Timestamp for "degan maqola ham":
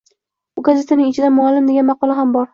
1.73-2.35